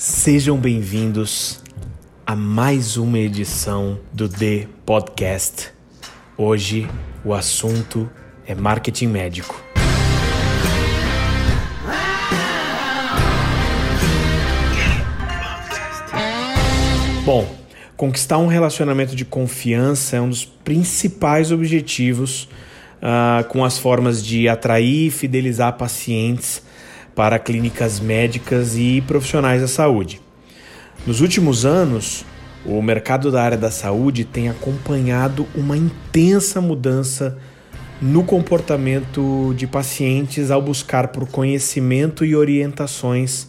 [0.00, 1.60] Sejam bem-vindos
[2.24, 5.72] a mais uma edição do The Podcast.
[6.36, 6.88] Hoje
[7.24, 8.08] o assunto
[8.46, 9.60] é marketing médico.
[17.24, 17.52] Bom,
[17.96, 22.44] conquistar um relacionamento de confiança é um dos principais objetivos
[23.02, 26.67] uh, com as formas de atrair e fidelizar pacientes
[27.18, 30.20] para clínicas médicas e profissionais da saúde.
[31.04, 32.24] Nos últimos anos,
[32.64, 37.36] o mercado da área da saúde tem acompanhado uma intensa mudança
[38.00, 43.48] no comportamento de pacientes ao buscar por conhecimento e orientações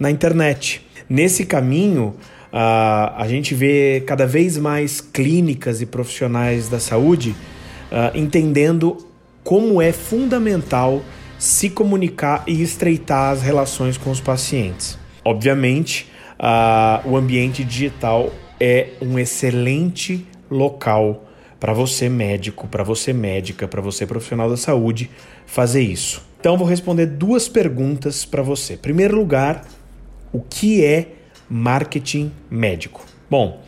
[0.00, 0.84] na internet.
[1.08, 2.16] Nesse caminho,
[2.50, 7.36] a gente vê cada vez mais clínicas e profissionais da saúde
[8.16, 8.96] entendendo
[9.44, 11.04] como é fundamental
[11.38, 14.98] se comunicar e estreitar as relações com os pacientes.
[15.24, 21.24] Obviamente, uh, o ambiente digital é um excelente local
[21.58, 25.10] para você médico, para você médica, para você profissional da saúde
[25.46, 26.22] fazer isso.
[26.38, 28.74] Então vou responder duas perguntas para você.
[28.74, 29.66] Em primeiro lugar,
[30.32, 31.08] o que é
[31.48, 33.04] marketing médico?
[33.28, 33.60] Bom,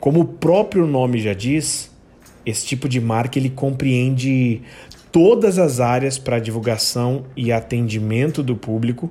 [0.00, 1.90] como o próprio nome já diz,
[2.44, 4.62] esse tipo de marca ele compreende
[5.16, 9.10] todas as áreas para divulgação e atendimento do público,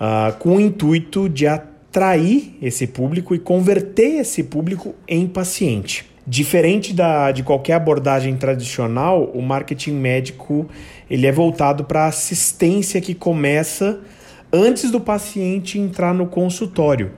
[0.00, 6.08] uh, com o intuito de atrair esse público e converter esse público em paciente.
[6.24, 10.68] Diferente da, de qualquer abordagem tradicional, o marketing médico
[11.10, 13.98] ele é voltado para a assistência que começa
[14.52, 17.14] antes do paciente entrar no consultório,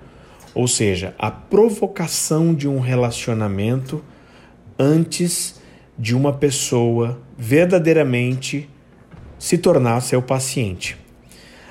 [0.54, 4.02] ou seja, a provocação de um relacionamento
[4.78, 5.62] antes
[5.98, 8.68] de uma pessoa verdadeiramente
[9.38, 10.96] se tornar seu paciente.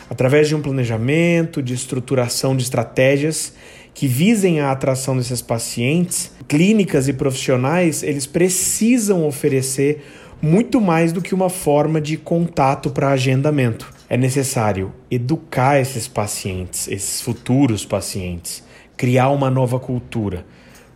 [0.09, 3.53] Através de um planejamento, de estruturação de estratégias
[3.93, 10.03] que visem a atração desses pacientes, clínicas e profissionais, eles precisam oferecer
[10.41, 13.91] muito mais do que uma forma de contato para agendamento.
[14.09, 18.63] É necessário educar esses pacientes, esses futuros pacientes,
[18.97, 20.45] criar uma nova cultura.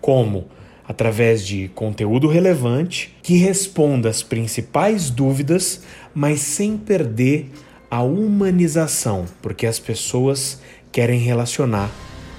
[0.02, 0.48] Como?
[0.88, 5.82] Através de conteúdo relevante que responda às principais dúvidas,
[6.16, 7.52] mas sem perder
[7.92, 10.62] a humanização, porque as pessoas
[10.92, 11.92] querem relacionar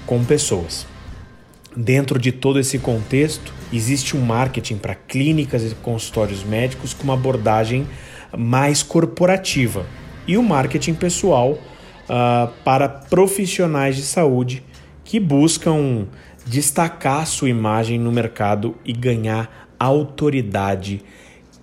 [0.05, 0.87] com pessoas.
[1.75, 7.13] Dentro de todo esse contexto, existe um marketing para clínicas e consultórios médicos com uma
[7.13, 7.87] abordagem
[8.35, 9.85] mais corporativa
[10.27, 14.63] e o marketing pessoal uh, para profissionais de saúde
[15.03, 16.07] que buscam
[16.45, 21.01] destacar sua imagem no mercado e ganhar autoridade,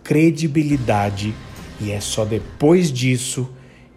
[0.02, 1.34] credibilidade,
[1.80, 3.48] e é só depois disso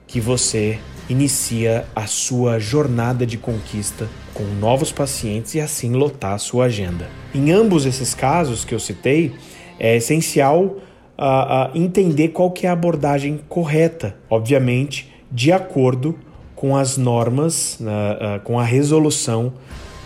[0.06, 0.80] que você
[1.10, 7.10] inicia a sua jornada de conquista com novos pacientes e assim lotar a sua agenda.
[7.34, 9.34] Em ambos esses casos que eu citei,
[9.80, 10.76] é essencial uh,
[11.18, 16.18] uh, entender qual que é a abordagem correta, obviamente de acordo
[16.56, 19.54] com as normas, uh, com a resolução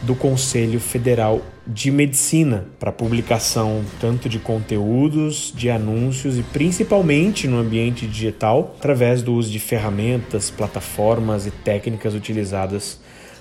[0.03, 7.57] do Conselho Federal de Medicina para publicação tanto de conteúdos, de anúncios e principalmente no
[7.57, 12.99] ambiente digital, através do uso de ferramentas, plataformas e técnicas utilizadas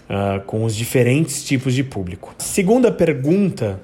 [0.08, 2.34] uh, com os diferentes tipos de público.
[2.38, 3.80] Segunda pergunta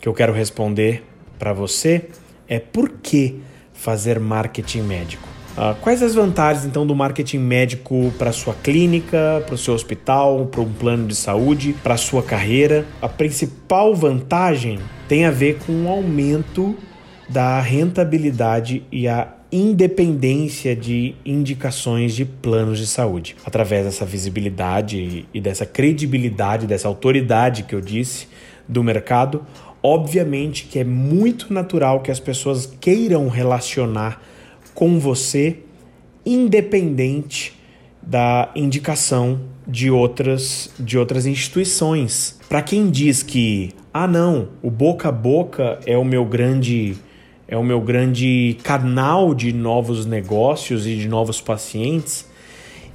[0.00, 1.02] que eu quero responder
[1.38, 2.08] para você
[2.48, 3.40] é por que
[3.72, 5.35] fazer marketing médico?
[5.56, 10.44] Uh, quais as vantagens então do marketing médico para sua clínica, para o seu hospital,
[10.46, 12.84] para um plano de saúde, para sua carreira?
[13.00, 14.78] A principal vantagem
[15.08, 16.76] tem a ver com o aumento
[17.26, 23.34] da rentabilidade e a independência de indicações de planos de saúde.
[23.42, 28.28] Através dessa visibilidade e dessa credibilidade, dessa autoridade que eu disse
[28.68, 29.46] do mercado,
[29.82, 34.20] obviamente que é muito natural que as pessoas queiram relacionar
[34.76, 35.56] com você,
[36.24, 37.58] independente
[38.00, 42.38] da indicação de outras de outras instituições.
[42.48, 46.96] Para quem diz que ah não, o boca a boca é o meu grande
[47.48, 52.26] é o meu grande canal de novos negócios e de novos pacientes,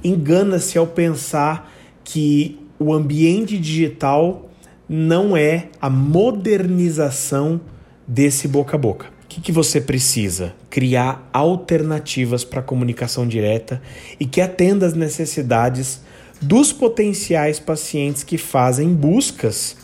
[0.04, 1.72] engana-se ao pensar
[2.04, 4.48] que o ambiente digital
[4.88, 7.60] não é a modernização
[8.06, 10.54] desse boca a boca que, que você precisa?
[10.68, 13.80] Criar alternativas para comunicação direta
[14.20, 16.02] e que atenda às necessidades
[16.40, 19.76] dos potenciais pacientes que fazem buscas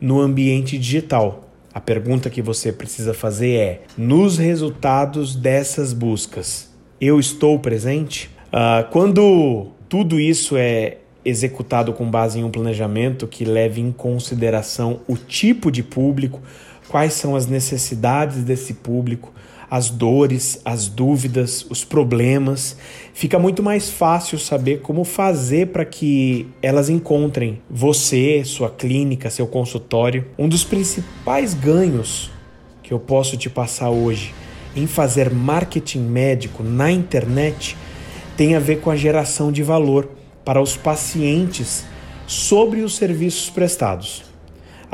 [0.00, 1.50] no ambiente digital.
[1.72, 8.30] A pergunta que você precisa fazer é: nos resultados dessas buscas, eu estou presente?
[8.46, 15.00] Uh, quando tudo isso é executado com base em um planejamento que leve em consideração
[15.08, 16.40] o tipo de público,
[16.88, 19.32] quais são as necessidades desse público,
[19.70, 22.76] as dores, as dúvidas, os problemas,
[23.12, 29.46] fica muito mais fácil saber como fazer para que elas encontrem você, sua clínica, seu
[29.46, 30.26] consultório.
[30.38, 32.30] Um dos principais ganhos
[32.82, 34.34] que eu posso te passar hoje
[34.76, 37.76] em fazer marketing médico na internet
[38.36, 40.08] tem a ver com a geração de valor
[40.44, 41.84] para os pacientes
[42.26, 44.33] sobre os serviços prestados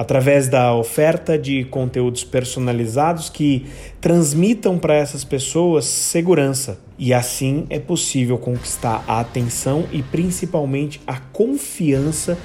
[0.00, 3.66] através da oferta de conteúdos personalizados que
[4.00, 6.78] transmitam para essas pessoas segurança.
[6.98, 12.38] E assim é possível conquistar a atenção e principalmente a confiança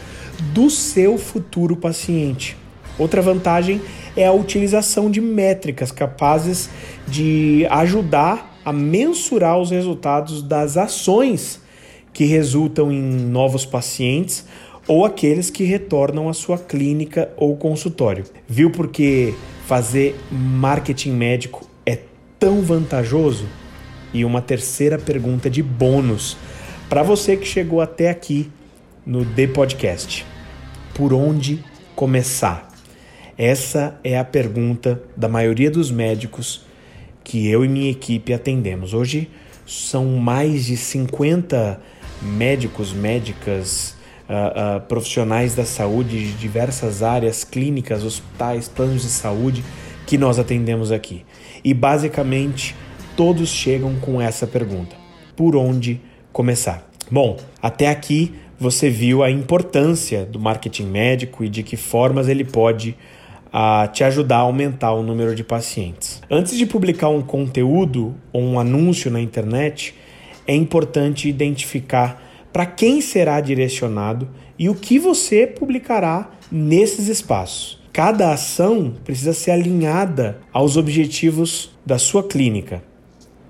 [0.54, 2.58] do seu futuro paciente.
[3.00, 3.82] Outra vantagem
[4.18, 6.70] é a utilização de métricas capazes
[7.08, 11.62] de ajudar a mensurar os resultados das ações
[12.12, 14.44] que resultam em novos pacientes
[14.88, 18.26] ou aqueles que retornam à sua clínica ou consultório.
[18.48, 19.34] Viu porque
[19.66, 22.00] fazer marketing médico é
[22.40, 23.48] tão vantajoso?
[24.14, 26.38] E uma terceira pergunta de bônus
[26.88, 28.50] para você que chegou até aqui
[29.06, 30.26] no The Podcast.
[30.94, 31.64] Por onde
[31.96, 32.72] começar?
[33.38, 36.66] Essa é a pergunta da maioria dos médicos
[37.24, 38.94] que eu e minha equipe atendemos.
[38.94, 39.30] Hoje
[39.66, 41.82] são mais de 50
[42.22, 43.96] médicos, médicas,
[44.30, 49.64] uh, uh, profissionais da saúde de diversas áreas, clínicas, hospitais, planos de saúde
[50.06, 51.26] que nós atendemos aqui.
[51.64, 52.76] E basicamente
[53.16, 54.96] todos chegam com essa pergunta:
[55.36, 56.00] por onde
[56.32, 56.88] começar?
[57.10, 62.44] Bom, até aqui você viu a importância do marketing médico e de que formas ele
[62.44, 62.96] pode
[63.48, 66.22] uh, te ajudar a aumentar o número de pacientes.
[66.30, 69.94] Antes de publicar um conteúdo ou um anúncio na internet,
[70.48, 72.22] é importante identificar
[72.56, 77.84] para quem será direcionado e o que você publicará nesses espaços.
[77.92, 82.82] Cada ação precisa ser alinhada aos objetivos da sua clínica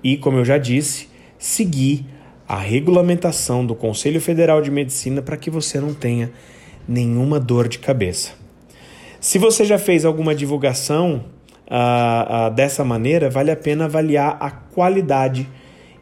[0.02, 1.08] e, como eu já disse,
[1.38, 2.04] seguir
[2.48, 6.32] a regulamentação do Conselho Federal de Medicina para que você não tenha
[6.88, 8.32] nenhuma dor de cabeça.
[9.20, 11.26] Se você já fez alguma divulgação
[11.70, 15.48] uh, uh, dessa maneira, vale a pena avaliar a qualidade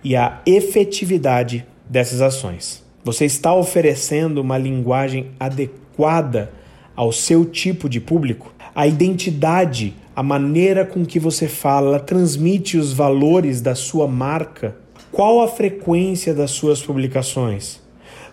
[0.03, 2.83] e a efetividade dessas ações.
[3.05, 6.51] Você está oferecendo uma linguagem adequada
[6.97, 8.51] ao seu tipo de público?
[8.75, 14.75] A identidade, a maneira com que você fala, transmite os valores da sua marca?
[15.13, 17.79] Qual a frequência das suas publicações?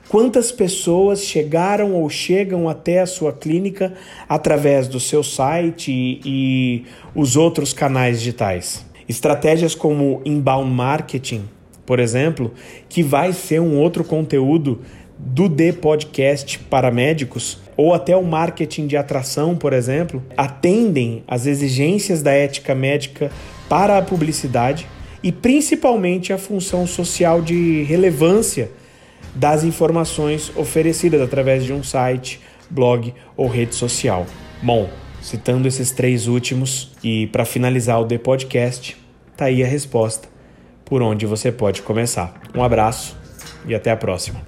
[0.08, 3.94] Quantas pessoas chegaram ou chegam até a sua clínica
[4.28, 8.86] através do seu site e, e os outros canais digitais?
[9.10, 11.44] Estratégias como inbound marketing
[11.92, 12.54] por exemplo,
[12.88, 14.80] que vai ser um outro conteúdo
[15.20, 21.46] do D Podcast para médicos, ou até o marketing de atração, por exemplo, atendem às
[21.46, 23.30] exigências da ética médica
[23.68, 24.88] para a publicidade
[25.22, 28.72] e principalmente a função social de relevância
[29.36, 32.40] das informações oferecidas através de um site,
[32.70, 34.26] blog ou rede social.
[34.64, 34.90] Bom,
[35.22, 38.96] citando esses três últimos e para finalizar o The Podcast,
[39.36, 40.31] tá aí a resposta
[40.92, 42.34] por onde você pode começar.
[42.54, 43.16] Um abraço
[43.66, 44.42] e até a próxima.